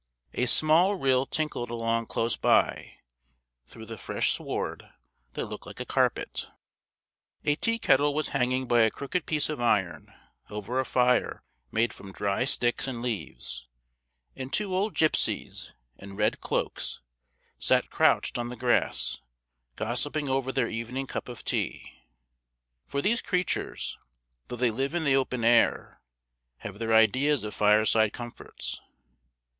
[0.33, 2.95] A small rill tinkled along close by,
[3.67, 4.89] through the fresh sward,
[5.33, 6.47] that looked like a carpet.
[7.45, 10.11] A tea kettle was hanging by a crooked piece of iron,
[10.49, 13.67] over a fire made from dry sticks and leaves,
[14.35, 16.99] and two old gipsies, in red cloaks,
[17.59, 19.19] sat crouched on the grass,
[19.75, 22.07] gossiping over their evening cup of tea;
[22.87, 23.99] for these creatures,
[24.47, 26.01] though they live in the open air,
[26.57, 28.81] have their ideas of fireside comforts.